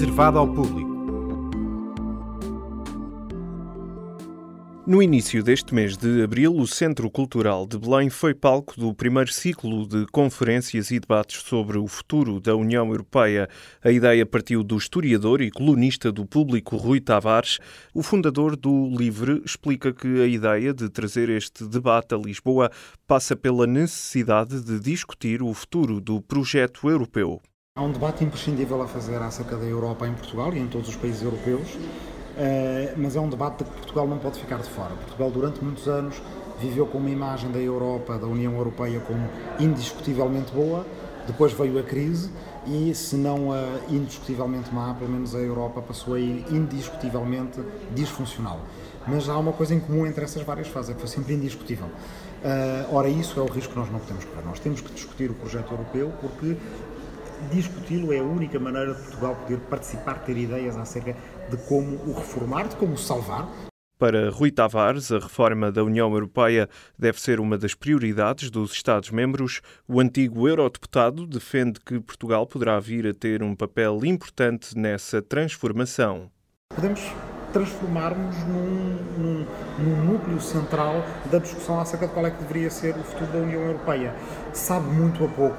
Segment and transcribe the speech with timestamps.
[0.00, 0.88] reservada ao público.
[4.86, 9.30] No início deste mês de abril, o Centro Cultural de Belém foi palco do primeiro
[9.30, 13.46] ciclo de conferências e debates sobre o futuro da União Europeia.
[13.84, 17.58] A ideia partiu do historiador e colunista do público Rui Tavares.
[17.92, 22.70] O fundador do Livre explica que a ideia de trazer este debate a Lisboa
[23.06, 27.42] passa pela necessidade de discutir o futuro do projeto europeu.
[27.80, 30.96] Há um debate imprescindível a fazer acerca da Europa em Portugal e em todos os
[30.96, 31.78] países europeus
[32.30, 34.94] Uh, mas é um debate de que Portugal não pode ficar de fora.
[34.94, 36.22] Portugal, durante muitos anos,
[36.58, 40.86] viveu com uma imagem da Europa, da União Europeia, como indiscutivelmente boa.
[41.26, 42.30] Depois veio a crise
[42.66, 43.54] e, se não uh,
[43.90, 47.60] indiscutivelmente má, pelo menos a Europa passou a indiscutivelmente
[47.94, 48.60] disfuncional.
[49.06, 51.88] Mas há uma coisa em comum entre essas várias fases, é que foi sempre indiscutível.
[51.88, 54.46] Uh, ora, isso é o risco que nós não podemos correr.
[54.46, 56.56] Nós temos que discutir o projeto europeu porque
[57.50, 61.16] discuti-lo é a única maneira de Portugal poder participar, ter ideias acerca
[61.48, 63.48] de como o reformar, de como o salvar.
[63.98, 69.60] Para Rui Tavares, a reforma da União Europeia deve ser uma das prioridades dos Estados-membros.
[69.86, 76.30] O antigo eurodeputado defende que Portugal poderá vir a ter um papel importante nessa transformação.
[76.74, 77.00] Podemos
[77.52, 79.46] transformar-nos num, num,
[79.78, 83.38] num, núcleo central da discussão acerca de qual é que deveria ser o futuro da
[83.38, 84.14] União Europeia.
[84.54, 85.58] Sabe muito a pouco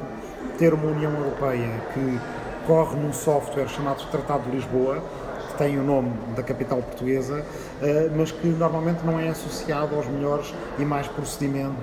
[0.57, 2.19] ter uma União Europeia que
[2.65, 5.03] corre num software chamado Tratado de Lisboa,
[5.49, 7.43] que tem o nome da capital portuguesa,
[7.81, 11.75] eh, mas que normalmente não é associado aos melhores e mais procedimentos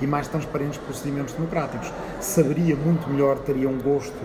[0.00, 1.92] e mais transparentes procedimentos democráticos.
[2.20, 4.16] Saberia muito melhor, teria um gosto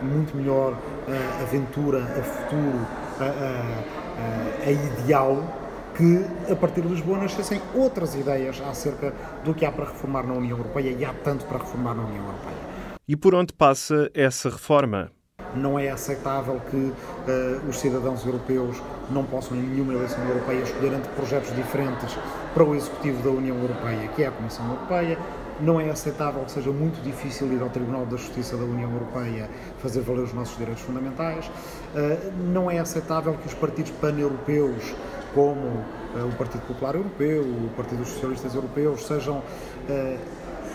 [0.00, 0.74] muito melhor
[1.08, 2.86] a aventura, a futuro,
[3.20, 5.42] a, a, a ideal
[5.96, 9.12] que a partir de Lisboa nascessem outras ideias acerca
[9.44, 12.24] do que há para reformar na União Europeia e há tanto para reformar na União
[12.24, 12.77] Europeia.
[13.08, 15.10] E por onde passa essa reforma?
[15.54, 20.92] Não é aceitável que uh, os cidadãos europeus não possam, em nenhuma eleição europeia, escolher
[20.92, 22.18] entre projetos diferentes
[22.52, 25.18] para o Executivo da União Europeia, que é a Comissão Europeia.
[25.58, 29.48] Não é aceitável que seja muito difícil ir ao Tribunal da Justiça da União Europeia
[29.78, 31.46] fazer valer os nossos direitos fundamentais.
[31.46, 34.94] Uh, não é aceitável que os partidos pan-europeus,
[35.34, 39.42] como uh, o Partido Popular Europeu, o Partido dos Socialistas Europeus, sejam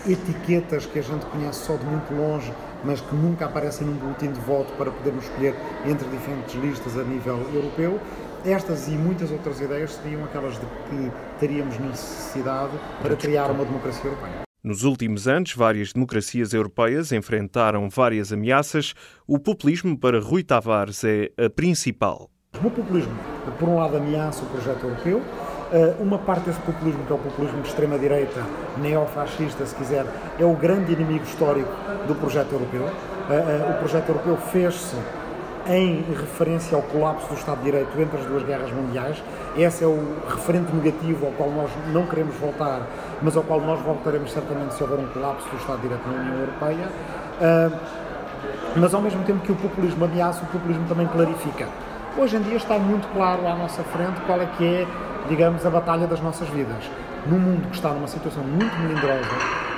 [0.06, 2.52] etiquetas que a gente conhece só de muito longe,
[2.84, 5.54] mas que nunca aparecem num boletim de voto para podermos escolher
[5.86, 8.00] entre diferentes listas a nível europeu.
[8.44, 14.04] Estas e muitas outras ideias seriam aquelas de que teríamos necessidade para criar uma democracia
[14.04, 14.42] europeia.
[14.62, 18.94] Nos últimos anos, várias democracias europeias enfrentaram várias ameaças.
[19.26, 22.30] O populismo, para Rui Tavares, é a principal.
[22.62, 23.14] O populismo,
[23.58, 25.22] por um lado, ameaça o projeto europeu,
[25.98, 28.42] uma parte desse populismo, que é o populismo de extrema-direita,
[28.78, 30.06] neofascista, se quiser,
[30.38, 31.70] é o grande inimigo histórico
[32.06, 32.88] do projeto europeu.
[33.30, 34.96] Eh, eh, o projeto europeu fez-se
[35.66, 39.22] em referência ao colapso do Estado de Direito entre as duas guerras mundiais.
[39.56, 39.98] Esse é o
[40.28, 42.82] referente negativo ao qual nós não queremos voltar,
[43.22, 46.20] mas ao qual nós voltaremos certamente se houver um colapso do Estado de Direito na
[46.20, 46.88] União Europeia.
[48.76, 51.66] Mas ao mesmo tempo que o populismo ameaça, o populismo também clarifica.
[52.18, 54.86] Hoje em dia está muito claro à nossa frente qual é que é
[55.28, 56.84] digamos, a batalha das nossas vidas.
[57.26, 59.30] Num mundo que está numa situação muito melindrosa,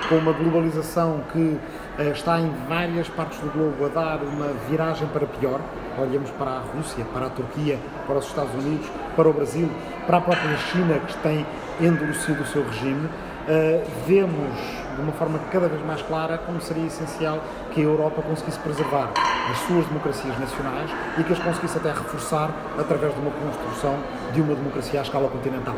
[0.09, 1.59] com uma globalização que
[1.99, 5.61] eh, está em várias partes do globo a dar uma viragem para pior,
[5.99, 9.71] olhamos para a Rússia, para a Turquia, para os Estados Unidos, para o Brasil,
[10.07, 11.47] para a própria China, que tem
[11.81, 16.87] endurecido o seu regime, uh, vemos de uma forma cada vez mais clara como seria
[16.87, 17.41] essencial
[17.73, 19.13] que a Europa conseguisse preservar
[19.51, 23.97] as suas democracias nacionais e que as conseguisse até reforçar através de uma construção
[24.33, 25.77] de uma democracia à escala continental.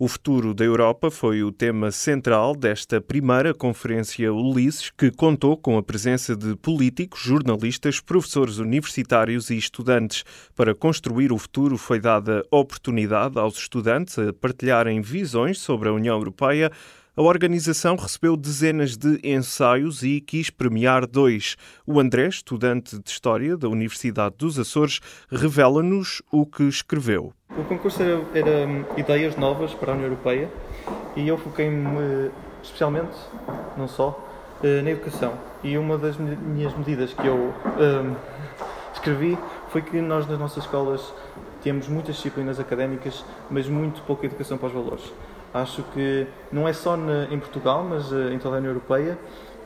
[0.00, 5.76] O futuro da Europa foi o tema central desta primeira conferência Ulisses, que contou com
[5.76, 10.24] a presença de políticos, jornalistas, professores universitários e estudantes.
[10.54, 16.16] Para construir o futuro, foi dada oportunidade aos estudantes a partilharem visões sobre a União
[16.16, 16.70] Europeia,
[17.18, 21.56] a organização recebeu dezenas de ensaios e quis premiar dois.
[21.84, 27.32] O André, estudante de História da Universidade dos Açores, revela-nos o que escreveu.
[27.56, 30.48] O concurso era, era, hum, ideias novas para a União Europeia
[31.16, 32.30] e eu foquei-me
[32.62, 33.16] especialmente,
[33.76, 34.24] não só,
[34.62, 35.32] eh, na educação.
[35.64, 38.14] E uma das minhas medidas que eu um,
[38.94, 39.36] escrevi
[39.70, 41.12] foi que nós nas nossas escolas
[41.64, 45.12] temos muitas disciplinas académicas, mas muito pouca educação para os valores.
[45.52, 46.96] Acho que não é só
[47.30, 49.18] em Portugal, mas uh, em toda a União Europeia,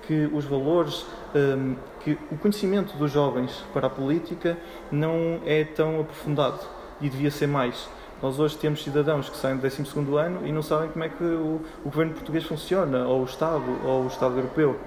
[0.06, 4.58] que os valores, ehm, que o conhecimento dos jovens para a política
[4.90, 6.60] não é tão aprofundado
[7.00, 7.88] e devia ser mais.
[8.22, 11.24] Nós hoje temos cidadãos que saem do 12 ano e não sabem como é que
[11.24, 14.78] o, o, governo português funciona, ou o Estado, ou o Estado europeu.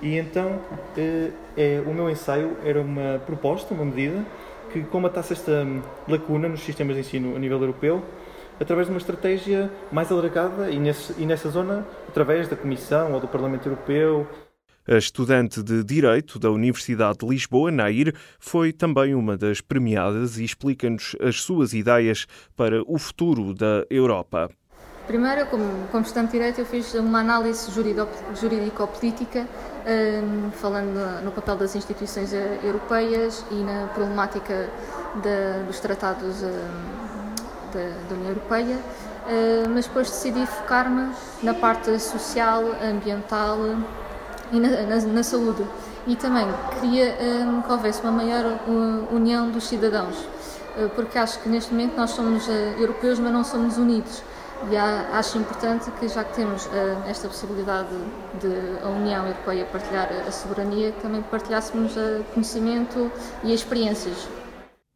[0.00, 0.58] E então,
[0.96, 4.24] eh, é, o meu ensaio era uma proposta, uma medida,
[4.72, 5.66] que combatasse esta
[6.06, 8.02] lacuna nos sistemas de ensino a nível europeu
[8.60, 13.20] através de uma estratégia mais alargada e, nesse, e nessa zona através da Comissão ou
[13.20, 14.26] do Parlamento Europeu.
[14.86, 20.44] A estudante de Direito da Universidade de Lisboa, Nair, foi também uma das premiadas e
[20.44, 22.26] explica-nos as suas ideias
[22.56, 24.48] para o futuro da Europa.
[25.06, 29.46] Primeiro, como, como estudante de Direito, eu fiz uma análise jurídico-política,
[29.86, 34.68] um, falando no papel das instituições eh, europeias e na problemática
[35.22, 37.17] de, dos tratados um,
[37.72, 41.12] da, da União Europeia, uh, mas depois decidi focar-me
[41.42, 43.58] na parte social, ambiental
[44.52, 45.64] e na, na, na saúde.
[46.06, 46.46] E também
[46.80, 47.16] queria
[47.46, 50.16] um, que houvesse uma maior uh, união dos cidadãos,
[50.94, 52.48] porque acho que neste momento nós somos
[52.78, 54.22] europeus, mas não somos unidos.
[54.70, 56.68] E acho importante que, já que temos
[57.08, 57.88] esta possibilidade
[58.40, 61.94] de a União Europeia partilhar a soberania, também partilhássemos
[62.32, 63.10] conhecimento
[63.42, 64.28] e experiências.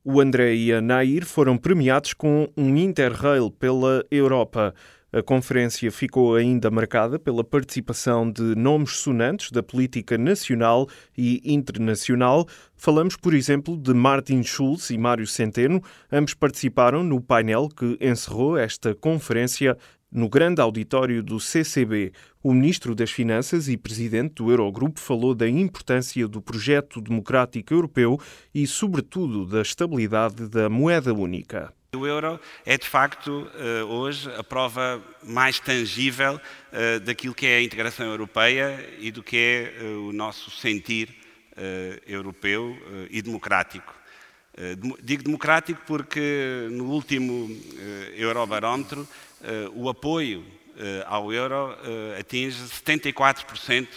[0.04, 4.74] O André e a Nair foram premiados com um Interrail pela Europa.
[5.12, 12.48] A conferência ficou ainda marcada pela participação de nomes sonantes da política nacional e internacional.
[12.74, 15.80] Falamos, por exemplo, de Martin Schulz e Mário Centeno.
[16.10, 19.78] Ambos participaram no painel que encerrou esta conferência
[20.12, 22.12] no grande auditório do CCB,
[22.42, 28.20] o ministro das Finanças e presidente do Eurogrupo falou da importância do projeto democrático europeu
[28.54, 31.72] e, sobretudo, da estabilidade da moeda única.
[31.94, 36.40] O euro é de facto eh, hoje a prova mais tangível
[36.72, 41.22] eh, daquilo que é a integração europeia e do que é eh, o nosso sentir
[42.06, 42.74] europeu
[43.10, 43.92] e democrático.
[45.02, 47.48] Digo democrático porque no último
[48.14, 49.08] Eurobarómetro
[49.74, 50.44] o apoio
[51.06, 51.76] ao euro
[52.18, 53.88] atinge 74%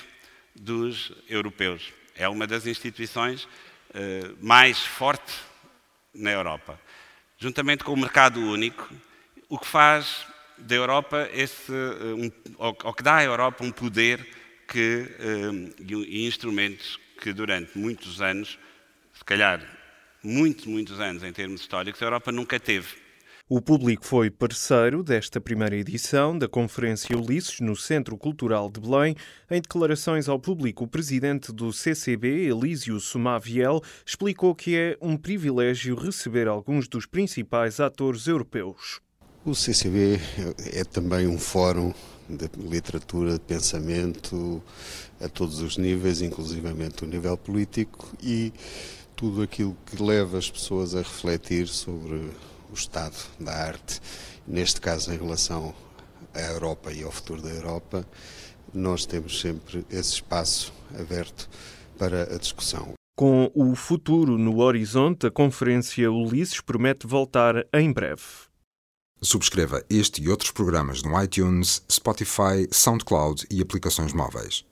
[0.55, 1.91] dos europeus.
[2.15, 3.47] É uma das instituições
[4.39, 5.35] mais fortes
[6.13, 6.79] na Europa
[7.37, 8.89] juntamente com o mercado único,
[9.49, 10.25] o que faz
[10.57, 14.25] da Europa esse, eh, um, que dá à Europa um poder
[14.67, 18.57] que, eh, e instrumentos que durante muitos anos,
[19.13, 19.61] se calhar
[20.25, 23.05] muitos, muitos anos em termos históricos, a Europa nunca teve.
[23.47, 29.15] O público foi parceiro desta primeira edição da Conferência Ulisses no Centro Cultural de Belém.
[29.51, 35.95] Em declarações ao público, o presidente do CCB, Elísio Sumaviel, explicou que é um privilégio
[35.95, 38.99] receber alguns dos principais atores europeus.
[39.45, 40.19] O CCB
[40.73, 41.93] é também um fórum
[42.27, 44.59] de literatura, de pensamento
[45.21, 48.51] a todos os níveis, inclusivamente o nível político e
[49.15, 52.15] tudo aquilo que leva as pessoas a refletir sobre
[52.69, 54.01] o estado da arte,
[54.45, 55.73] neste caso em relação
[56.33, 58.05] à Europa e ao futuro da Europa,
[58.73, 61.49] nós temos sempre esse espaço aberto
[61.97, 62.93] para a discussão.
[63.17, 68.23] Com o futuro no horizonte, a Conferência Ulisses promete voltar em breve.
[69.21, 74.65] Subscreva este e outros programas no iTunes, Spotify, SoundCloud e aplicações móveis.